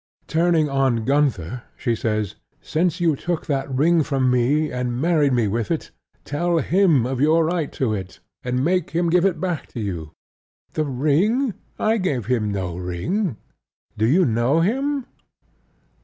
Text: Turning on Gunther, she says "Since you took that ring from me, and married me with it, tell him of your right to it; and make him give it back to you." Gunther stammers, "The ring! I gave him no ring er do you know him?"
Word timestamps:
Turning 0.25 0.67
on 0.67 1.05
Gunther, 1.05 1.61
she 1.77 1.93
says 1.95 2.33
"Since 2.59 2.99
you 2.99 3.15
took 3.15 3.45
that 3.45 3.69
ring 3.69 4.01
from 4.01 4.31
me, 4.31 4.71
and 4.71 4.99
married 4.99 5.31
me 5.31 5.47
with 5.47 5.69
it, 5.69 5.91
tell 6.25 6.57
him 6.57 7.05
of 7.05 7.21
your 7.21 7.45
right 7.45 7.71
to 7.73 7.93
it; 7.93 8.19
and 8.43 8.65
make 8.65 8.89
him 8.89 9.11
give 9.11 9.25
it 9.25 9.39
back 9.39 9.67
to 9.73 9.79
you." 9.79 10.13
Gunther 10.73 10.73
stammers, 10.73 10.73
"The 10.73 10.85
ring! 11.03 11.53
I 11.77 11.97
gave 11.99 12.25
him 12.25 12.51
no 12.51 12.75
ring 12.77 13.27
er 13.29 13.35
do 13.95 14.07
you 14.07 14.25
know 14.25 14.61
him?" 14.61 15.05